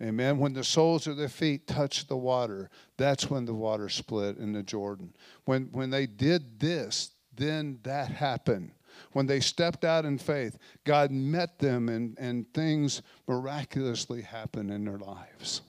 [0.04, 0.38] Amen.
[0.38, 4.52] When the soles of their feet touched the water, that's when the water split in
[4.52, 5.16] the Jordan.
[5.46, 8.74] When, when they did this, then that happened.
[9.14, 14.84] When they stepped out in faith, God met them and, and things miraculously happened in
[14.84, 15.62] their lives.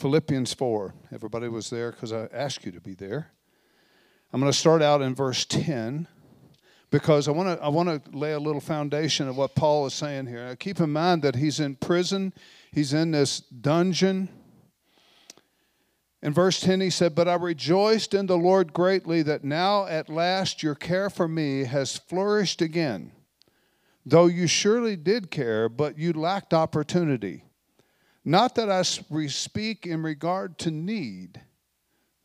[0.00, 0.94] Philippians 4.
[1.12, 3.32] Everybody was there because I asked you to be there.
[4.32, 6.08] I'm going to start out in verse 10
[6.90, 9.92] because I want to I want to lay a little foundation of what Paul is
[9.92, 10.46] saying here.
[10.46, 12.32] Now, keep in mind that he's in prison,
[12.72, 14.30] he's in this dungeon.
[16.22, 20.08] In verse 10, he said, But I rejoiced in the Lord greatly that now at
[20.08, 23.12] last your care for me has flourished again.
[24.06, 27.44] Though you surely did care, but you lacked opportunity.
[28.24, 31.40] Not that I speak in regard to need.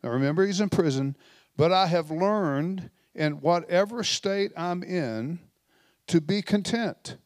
[0.02, 1.16] Now remember, he's in prison,
[1.56, 5.38] but I have learned in whatever state I'm in
[6.08, 7.16] to be content.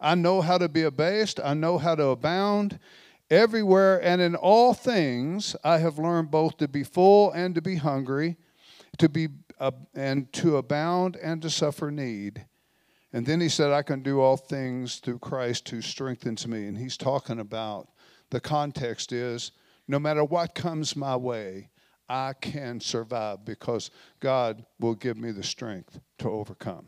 [0.00, 2.78] I know how to be abased, I know how to abound.
[3.30, 7.76] Everywhere and in all things, I have learned both to be full and to be
[7.76, 8.36] hungry,
[8.98, 9.28] to be
[9.60, 12.46] uh, and to abound and to suffer need.
[13.12, 16.66] And then he said, I can do all things through Christ who strengthens me.
[16.66, 17.88] And he's talking about
[18.30, 19.52] the context is
[19.88, 21.70] no matter what comes my way,
[22.08, 26.86] I can survive because God will give me the strength to overcome.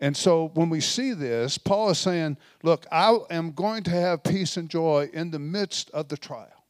[0.00, 4.24] And so when we see this, Paul is saying, Look, I am going to have
[4.24, 6.64] peace and joy in the midst of the trial.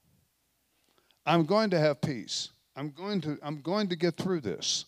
[1.24, 2.50] I'm going to have peace.
[2.76, 4.84] I'm going to, I'm going to get through this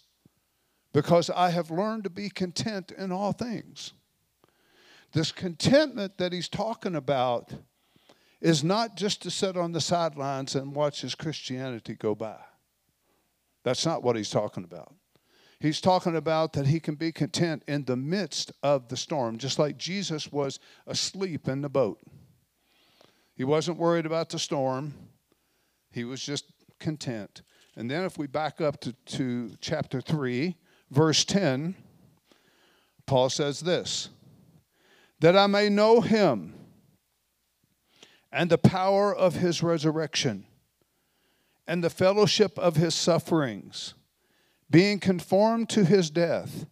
[0.92, 3.92] because I have learned to be content in all things.
[5.12, 7.53] This contentment that he's talking about
[8.40, 12.38] is not just to sit on the sidelines and watch his Christianity go by.
[13.64, 14.94] That's not what he's talking about.
[15.61, 19.59] He's talking about that he can be content in the midst of the storm, just
[19.59, 22.01] like Jesus was asleep in the boat.
[23.35, 24.94] He wasn't worried about the storm,
[25.90, 26.44] he was just
[26.79, 27.42] content.
[27.77, 30.57] And then, if we back up to, to chapter 3,
[30.90, 31.74] verse 10,
[33.07, 34.11] Paul says this
[35.20, 36.55] that I may know him
[38.31, 40.46] and the power of his resurrection
[41.66, 43.94] and the fellowship of his sufferings,
[44.70, 46.66] being conformed to his death,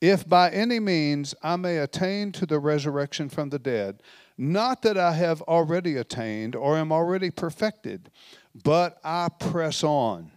[0.00, 4.02] if by any means I may attain to the resurrection from the dead.
[4.36, 8.10] Not that I have already attained or am already perfected,
[8.64, 10.30] but I press on,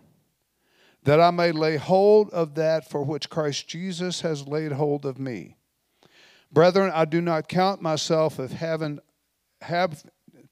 [1.03, 5.19] that I may lay hold of that for which Christ Jesus has laid hold of
[5.19, 5.57] me.
[6.51, 8.99] Brethren, I do not count myself of having
[9.61, 10.03] have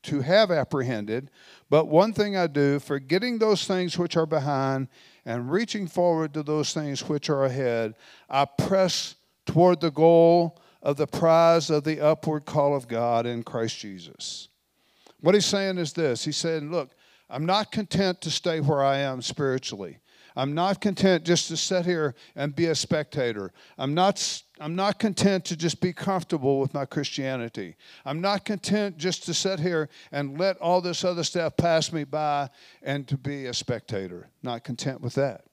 [0.03, 1.29] to have apprehended,
[1.69, 4.87] but one thing I do, forgetting those things which are behind
[5.25, 7.93] and reaching forward to those things which are ahead,
[8.27, 13.43] I press toward the goal of the prize of the upward call of God in
[13.43, 14.49] Christ Jesus.
[15.19, 16.89] What he's saying is this He's saying, Look,
[17.29, 19.99] I'm not content to stay where I am spiritually.
[20.35, 23.51] I'm not content just to sit here and be a spectator.
[23.77, 27.75] I'm not, I'm not content to just be comfortable with my Christianity.
[28.05, 32.05] I'm not content just to sit here and let all this other stuff pass me
[32.05, 32.49] by
[32.81, 34.29] and to be a spectator.
[34.41, 35.43] Not content with that.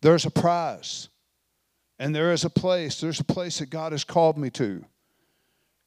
[0.00, 1.08] There's a prize,
[1.98, 3.00] and there is a place.
[3.00, 4.84] There's a place that God has called me to.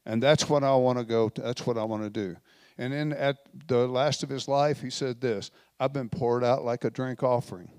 [0.05, 1.41] And that's what I want to go to.
[1.41, 2.35] That's what I want to do.
[2.77, 6.65] And then at the last of his life, he said this I've been poured out
[6.65, 7.69] like a drink offering.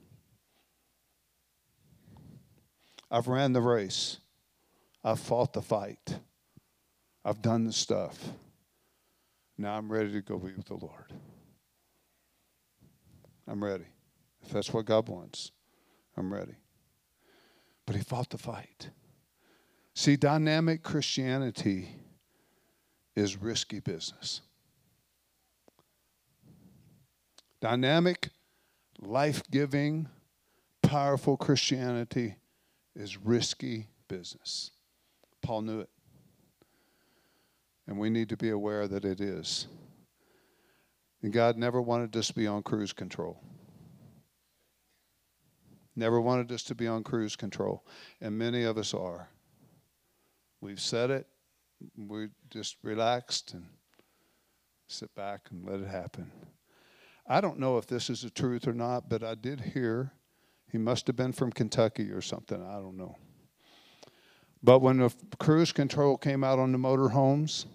[3.12, 4.16] I've ran the race.
[5.05, 6.18] I've fought the fight.
[7.22, 8.18] I've done the stuff.
[9.59, 11.12] Now I'm ready to go be with the Lord.
[13.46, 13.85] I'm ready.
[14.42, 15.53] If that's what God wants,
[16.16, 16.55] I'm ready.
[17.85, 18.88] But he fought the fight.
[19.94, 21.96] See, dynamic Christianity
[23.14, 24.40] is risky business.
[27.61, 28.31] Dynamic,
[29.01, 30.09] life giving,
[30.83, 32.37] powerful Christianity
[32.94, 34.70] is risky business.
[35.42, 35.90] Paul knew it.
[37.87, 39.66] And we need to be aware that it is.
[41.22, 43.40] And God never wanted us to be on cruise control.
[45.94, 47.85] Never wanted us to be on cruise control.
[48.20, 49.28] And many of us are.
[50.61, 51.26] We've said it,
[51.96, 53.66] we just relaxed and
[54.87, 56.31] sit back and let it happen.
[57.26, 60.12] I don't know if this is the truth or not, but I did hear
[60.72, 62.61] he must have been from Kentucky or something.
[62.62, 63.14] I don't know.
[64.62, 67.66] But when the cruise control came out on the motorhomes,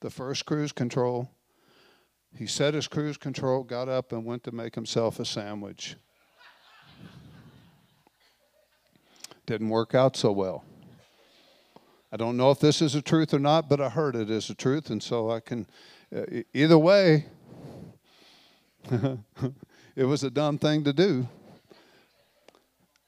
[0.00, 1.30] the first cruise control,
[2.36, 5.94] he set his cruise control, got up, and went to make himself a sandwich.
[9.46, 10.64] Didn't work out so well.
[12.10, 14.50] I don't know if this is a truth or not, but I heard it is
[14.50, 15.66] a truth, and so I can.
[16.14, 17.26] Uh, either way,
[18.90, 21.28] it was a dumb thing to do.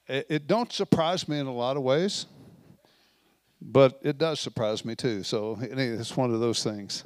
[0.09, 2.27] It, it don't surprise me in a lot of ways,
[3.61, 5.23] but it does surprise me too.
[5.23, 7.05] So it's one of those things.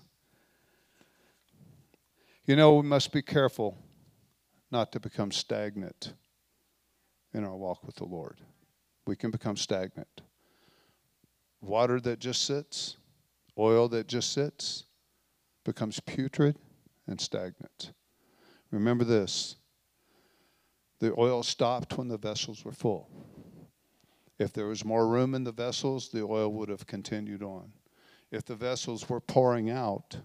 [2.46, 3.76] You know, we must be careful
[4.70, 6.14] not to become stagnant
[7.34, 8.40] in our walk with the Lord.
[9.06, 10.22] We can become stagnant.
[11.60, 12.96] Water that just sits,
[13.58, 14.84] oil that just sits,
[15.64, 16.56] becomes putrid
[17.06, 17.92] and stagnant.
[18.70, 19.56] Remember this
[21.02, 23.10] the oil stopped when the vessels were full.
[24.38, 27.72] If there was more room in the vessels, the oil would have continued on.
[28.30, 30.16] If the vessels were pouring out,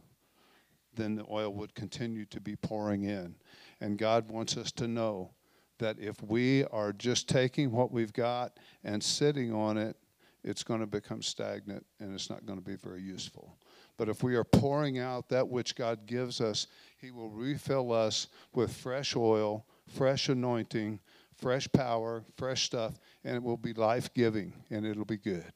[0.93, 3.33] then the oil would continue to be pouring in.
[3.81, 5.31] And God wants us to know
[5.79, 9.97] that if we are just taking what we've got and sitting on it,
[10.43, 13.57] it's going to become stagnant and it's not going to be very useful.
[13.97, 16.67] But if we are pouring out that which God gives us,
[16.99, 20.99] He will refill us with fresh oil fresh anointing,
[21.37, 25.51] fresh power, fresh stuff, and it will be life giving and it'll be good.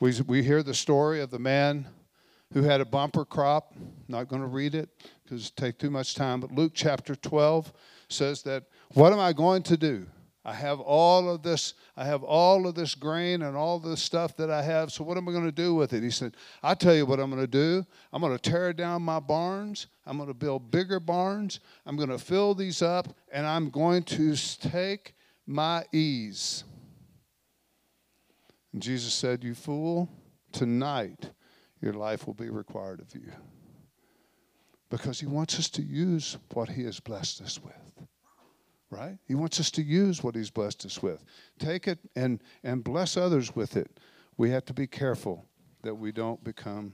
[0.00, 1.86] We, we hear the story of the man
[2.52, 3.74] who had a bumper crop.
[4.08, 4.88] Not going to read it
[5.24, 7.72] because it take too much time, but Luke chapter 12
[8.08, 8.64] says that,
[8.94, 10.06] What am I going to do?
[10.44, 14.36] I have all of this, I have all of this grain and all this stuff
[14.38, 14.90] that I have.
[14.90, 16.02] So what am I going to do with it?
[16.02, 17.86] He said, I tell you what I'm going to do.
[18.12, 19.86] I'm going to tear down my barns.
[20.04, 21.60] I'm going to build bigger barns.
[21.86, 25.14] I'm going to fill these up and I'm going to take
[25.46, 26.64] my ease.
[28.72, 30.08] And Jesus said, You fool,
[30.50, 31.30] tonight
[31.80, 33.30] your life will be required of you.
[34.90, 37.81] Because he wants us to use what he has blessed us with
[38.92, 39.16] right?
[39.26, 41.24] He wants us to use what He's blessed us with.
[41.58, 43.98] Take it and, and bless others with it.
[44.36, 45.46] We have to be careful
[45.82, 46.92] that we don't become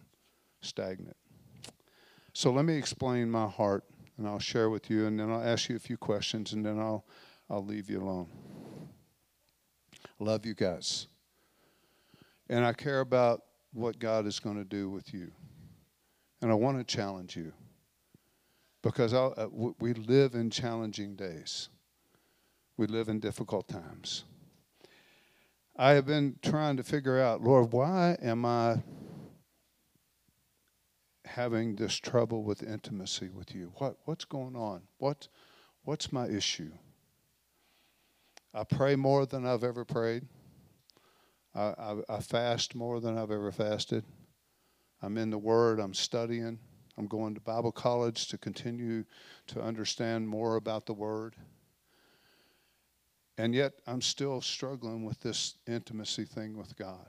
[0.60, 1.16] stagnant.
[2.32, 3.84] So let me explain my heart
[4.16, 6.78] and I'll share with you and then I'll ask you a few questions and then
[6.78, 7.04] I'll
[7.50, 8.28] I'll leave you alone.
[10.18, 11.06] Love you guys.
[12.48, 13.42] And I care about
[13.72, 15.30] what God is going to do with you.
[16.42, 17.52] And I want to challenge you
[18.82, 21.68] because uh, we live in challenging days.
[22.78, 24.24] We live in difficult times.
[25.76, 28.76] I have been trying to figure out, Lord, why am I
[31.24, 33.72] having this trouble with intimacy with you?
[33.78, 34.82] What, what's going on?
[34.98, 35.26] What,
[35.82, 36.70] what's my issue?
[38.54, 40.28] I pray more than I've ever prayed.
[41.56, 44.04] I, I, I fast more than I've ever fasted.
[45.02, 46.60] I'm in the Word, I'm studying.
[46.96, 49.04] I'm going to Bible college to continue
[49.48, 51.34] to understand more about the Word.
[53.38, 57.06] And yet, I'm still struggling with this intimacy thing with God.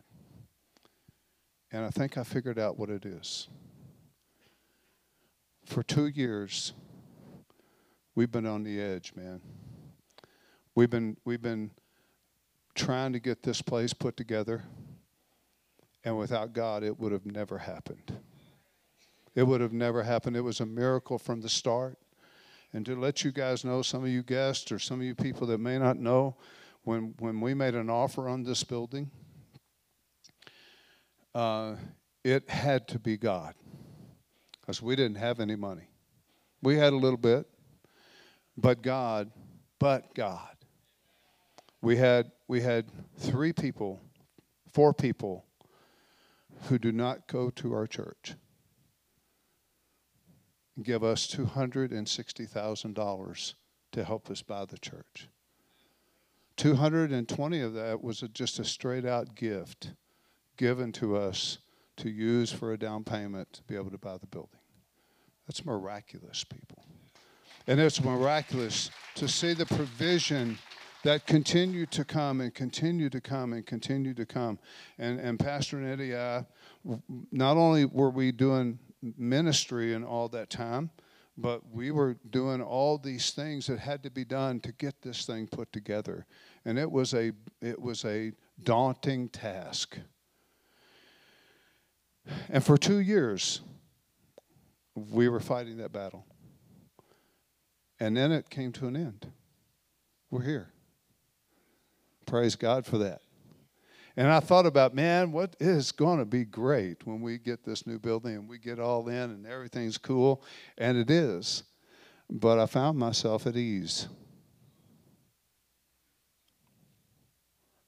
[1.72, 3.48] And I think I figured out what it is.
[5.66, 6.74] For two years,
[8.14, 9.42] we've been on the edge, man.
[10.76, 11.72] We've been, we've been
[12.76, 14.64] trying to get this place put together.
[16.04, 18.20] And without God, it would have never happened.
[19.34, 20.36] It would have never happened.
[20.36, 21.98] It was a miracle from the start.
[22.74, 25.48] And to let you guys know, some of you guests or some of you people
[25.48, 26.36] that may not know,
[26.84, 29.10] when, when we made an offer on this building,
[31.34, 31.76] uh,
[32.24, 33.56] it had to be God
[34.62, 35.90] because we didn't have any money.
[36.62, 37.48] We had a little bit,
[38.58, 39.32] but God,
[39.80, 40.56] but God.
[41.82, 44.00] We had, we had three people,
[44.72, 45.46] four people
[46.64, 48.36] who do not go to our church
[50.84, 53.54] give us $260,000
[53.92, 55.30] to help us buy the church.
[56.58, 59.94] 220 of that was just a straight out gift
[60.58, 61.60] given to us
[61.96, 64.60] to use for a down payment to be able to buy the building.
[65.48, 66.84] That's miraculous, people.
[67.66, 70.60] And it's miraculous to see the provision
[71.04, 74.60] that continue to come and continue to come and continue to come.
[74.98, 76.44] And, and Pastor Eddie, uh,
[77.32, 80.90] not only were we doing ministry and all that time,
[81.38, 85.26] but we were doing all these things that had to be done to get this
[85.26, 86.26] thing put together.
[86.66, 87.32] And it was a,
[87.62, 88.34] it was a
[88.64, 89.98] daunting task.
[92.50, 93.62] And for two years,
[94.96, 96.26] we were fighting that battle.
[98.00, 99.32] And then it came to an end.
[100.30, 100.72] We're here.
[102.26, 103.22] Praise God for that.
[104.20, 107.88] And I thought about, man, what is going to be great when we get this
[107.88, 110.44] new building and we get all in and everything's cool.
[110.78, 111.64] And it is.
[112.30, 114.10] But I found myself at ease.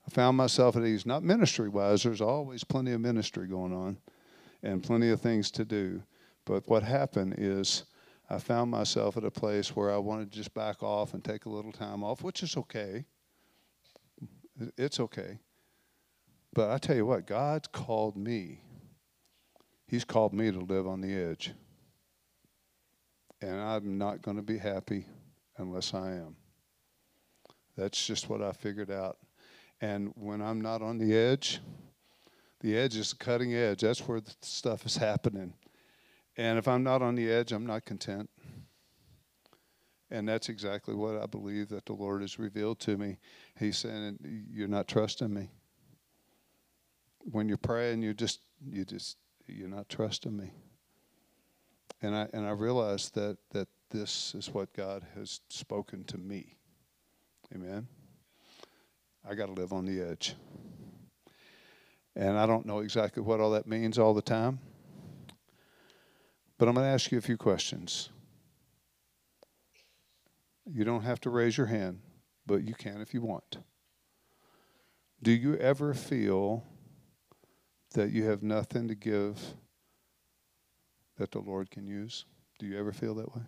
[0.07, 3.97] I found myself at ease, not ministry wise, there's always plenty of ministry going on
[4.63, 6.01] and plenty of things to do.
[6.45, 7.83] But what happened is
[8.29, 11.43] I found myself at a place where I wanted to just back off and take
[11.43, 13.03] a little time off, which is okay.
[14.77, 15.37] It's okay.
[16.53, 18.61] But I tell you what, God's called me.
[19.87, 21.53] He's called me to live on the edge.
[23.41, 25.05] And I'm not going to be happy
[25.57, 26.35] unless I am.
[27.77, 29.17] That's just what I figured out.
[29.79, 31.59] And when I'm not on the edge,
[32.59, 33.81] the edge is the cutting edge.
[33.81, 35.53] That's where the stuff is happening.
[36.37, 38.29] And if I'm not on the edge, I'm not content.
[40.11, 43.17] And that's exactly what I believe that the Lord has revealed to me.
[43.57, 44.19] He's saying,
[44.51, 45.49] You're not trusting me.
[47.29, 49.17] When you're praying, you just you just
[49.47, 50.51] you're not trusting me.
[52.01, 56.55] And I and I realized that that this is what God has spoken to me.
[57.53, 57.87] Amen.
[59.27, 60.35] I got to live on the edge.
[62.15, 64.59] And I don't know exactly what all that means all the time.
[66.57, 68.09] But I'm going to ask you a few questions.
[70.65, 71.99] You don't have to raise your hand,
[72.45, 73.57] but you can if you want.
[75.23, 76.63] Do you ever feel
[77.93, 79.39] that you have nothing to give
[81.17, 82.25] that the Lord can use?
[82.59, 83.41] Do you ever feel that way?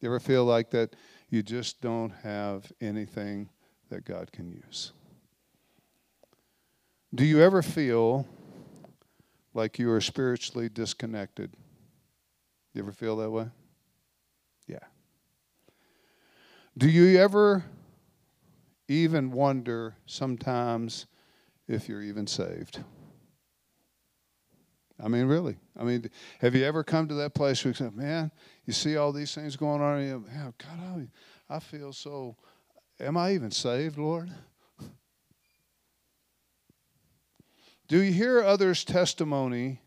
[0.00, 0.96] You ever feel like that
[1.30, 3.48] you just don't have anything
[3.90, 4.92] that God can use?
[7.14, 8.26] Do you ever feel
[9.54, 11.54] like you are spiritually disconnected?
[12.74, 13.46] You ever feel that way?
[14.66, 14.78] Yeah.
[16.76, 17.64] Do you ever
[18.88, 21.06] even wonder sometimes
[21.68, 22.80] if you're even saved?
[25.02, 25.56] I mean, really.
[25.76, 26.08] I mean,
[26.40, 28.30] have you ever come to that place where you say, man,
[28.64, 31.08] you see all these things going on, and you God,
[31.50, 32.36] I, I feel so,
[33.00, 34.30] am I even saved, Lord?
[37.88, 39.80] Do you hear others' testimony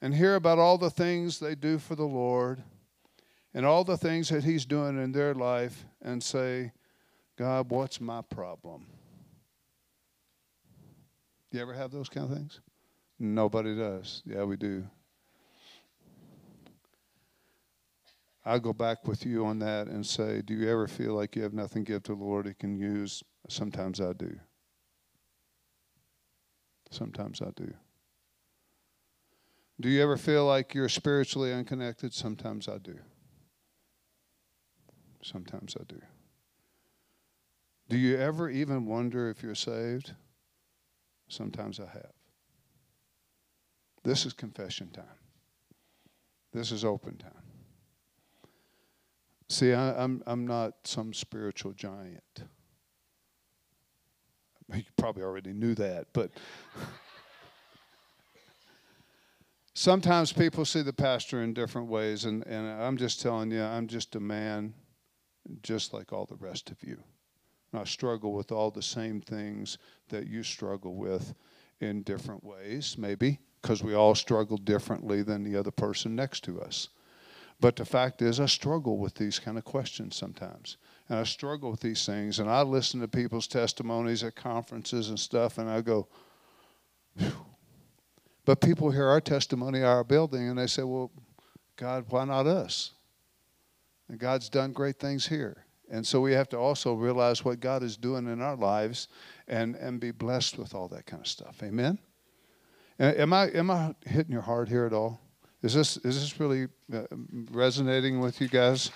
[0.00, 2.62] and hear about all the things they do for the Lord
[3.52, 6.72] and all the things that He's doing in their life and say,
[7.36, 8.86] God, what's my problem?
[11.50, 12.60] Do you ever have those kind of things?
[13.18, 14.22] Nobody does.
[14.26, 14.84] Yeah, we do.
[18.44, 21.42] I'll go back with you on that and say, do you ever feel like you
[21.42, 23.22] have nothing to give to the Lord He can use?
[23.48, 24.38] Sometimes I do.
[26.90, 27.72] Sometimes I do.
[29.80, 32.12] Do you ever feel like you're spiritually unconnected?
[32.12, 32.96] Sometimes I do.
[35.22, 36.00] Sometimes I do.
[37.88, 40.12] Do you ever even wonder if you're saved?
[41.28, 42.13] Sometimes I have.
[44.04, 45.04] This is confession time.
[46.52, 47.32] This is open time.
[49.48, 52.44] See, I, am I'm, I'm not some spiritual giant.
[54.72, 56.30] You probably already knew that, but
[59.74, 63.86] sometimes people see the pastor in different ways, and, and I'm just telling you, I'm
[63.86, 64.74] just a man
[65.62, 66.98] just like all the rest of you.
[67.72, 69.78] And I struggle with all the same things
[70.08, 71.34] that you struggle with
[71.80, 76.60] in different ways, maybe, because we all struggle differently than the other person next to
[76.60, 76.90] us.
[77.60, 80.76] But the fact is, I struggle with these kind of questions sometimes.
[81.08, 82.40] And I struggle with these things.
[82.40, 86.08] And I listen to people's testimonies at conferences and stuff, and I go,
[87.16, 87.32] Phew.
[88.44, 91.10] But people hear our testimony, our building, and they say, Well,
[91.76, 92.90] God, why not us?
[94.10, 95.64] And God's done great things here.
[95.90, 99.08] And so we have to also realize what God is doing in our lives
[99.48, 101.62] and, and be blessed with all that kind of stuff.
[101.62, 101.98] Amen?
[102.98, 105.20] Am I, am I hitting your heart here at all?
[105.62, 107.02] Is this, is this really uh,
[107.50, 108.90] resonating with you guys?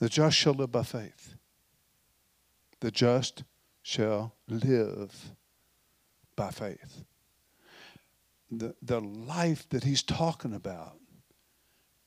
[0.00, 1.34] the just shall live by faith.
[2.80, 3.44] The just
[3.82, 5.34] shall live
[6.34, 7.04] by faith.
[8.50, 10.98] The, the life that he's talking about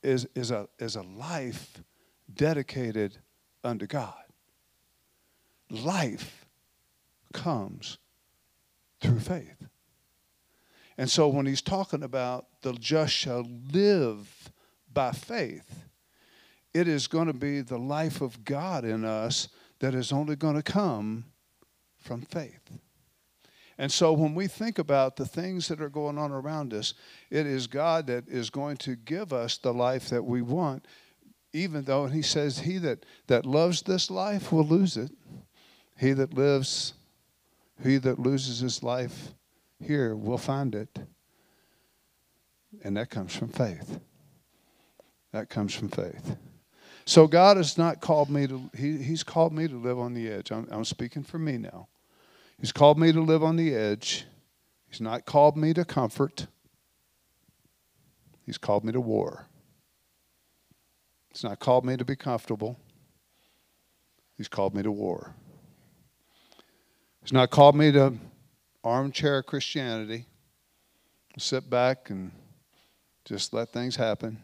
[0.03, 1.81] is, is, a, is a life
[2.33, 3.19] dedicated
[3.63, 4.24] unto God.
[5.70, 6.45] Life
[7.34, 7.97] comes
[9.01, 9.68] through faith.
[10.97, 14.51] And so when he's talking about the just shall live
[14.93, 15.86] by faith,
[16.74, 19.49] it is going to be the life of God in us
[19.80, 21.26] that is only going to come
[21.97, 22.80] from faith.
[23.78, 26.93] And so when we think about the things that are going on around us,
[27.30, 30.86] it is God that is going to give us the life that we want,
[31.51, 35.11] even though he says, He that, that loves this life will lose it.
[35.97, 36.93] He that lives
[37.83, 39.33] he that loses his life
[39.83, 40.99] here will find it.
[42.83, 43.99] And that comes from faith.
[45.31, 46.37] That comes from faith.
[47.05, 50.29] So God has not called me to, he, He's called me to live on the
[50.29, 50.51] edge.
[50.51, 51.87] I'm, I'm speaking for me now.
[52.59, 54.25] He's called me to live on the edge.
[54.89, 56.47] He's not called me to comfort.
[58.45, 59.47] He's called me to war.
[61.31, 62.79] He's not called me to be comfortable.
[64.37, 65.35] He's called me to war.
[67.26, 68.13] He's not called me to
[68.84, 70.28] armchair Christianity,
[71.39, 72.32] sit back and
[73.26, 74.43] just let things happen.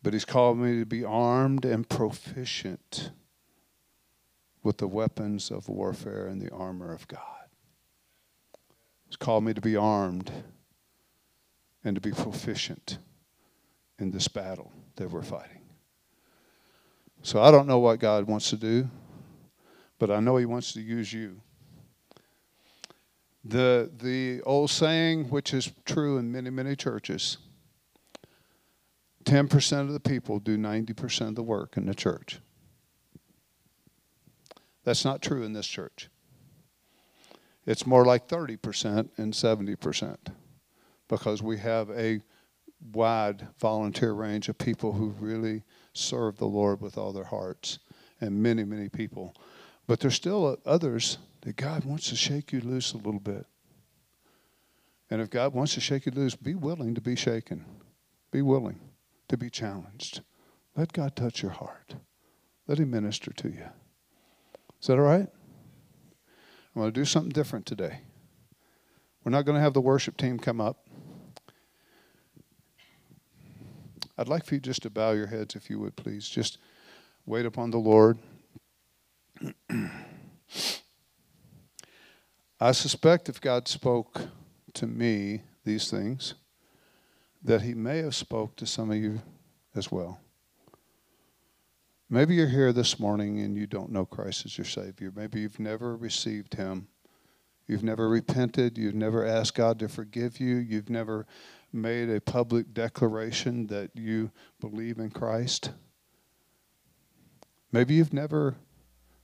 [0.00, 3.10] But He's called me to be armed and proficient
[4.62, 7.48] with the weapons of warfare and the armor of God.
[9.08, 10.30] He's called me to be armed
[11.82, 12.98] and to be proficient
[13.98, 15.62] in this battle that we're fighting.
[17.22, 18.88] So I don't know what God wants to do
[19.98, 21.40] but I know He wants to use you.
[23.44, 27.38] The, the old saying, which is true in many, many churches
[29.24, 32.40] 10% of the people do 90% of the work in the church.
[34.84, 36.08] That's not true in this church.
[37.66, 40.16] It's more like 30% and 70%
[41.08, 42.20] because we have a
[42.92, 47.80] wide volunteer range of people who really serve the Lord with all their hearts,
[48.22, 49.34] and many, many people
[49.88, 53.46] but there's still others that God wants to shake you loose a little bit.
[55.10, 57.64] And if God wants to shake you loose, be willing to be shaken.
[58.30, 58.78] Be willing
[59.28, 60.20] to be challenged.
[60.76, 61.94] Let God touch your heart.
[62.66, 63.64] Let Him minister to you.
[64.78, 65.26] Is that all right?
[66.74, 68.00] I'm going to do something different today.
[69.24, 70.86] We're not going to have the worship team come up.
[74.18, 76.28] I'd like for you just to bow your heads, if you would, please.
[76.28, 76.58] Just
[77.24, 78.18] wait upon the Lord.
[82.60, 84.20] I suspect if God spoke
[84.74, 86.34] to me these things,
[87.42, 89.20] that he may have spoke to some of you
[89.74, 90.20] as well.
[92.10, 95.12] Maybe you're here this morning and you don't know Christ as your Savior.
[95.14, 96.88] Maybe you've never received Him.
[97.66, 98.78] You've never repented.
[98.78, 100.56] You've never asked God to forgive you.
[100.56, 101.26] You've never
[101.70, 105.72] made a public declaration that you believe in Christ.
[107.70, 108.56] Maybe you've never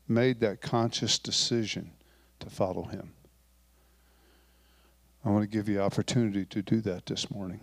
[0.08, 1.90] made that conscious decision
[2.40, 3.12] to follow Him.
[5.24, 7.60] I want to give you opportunity to do that this morning.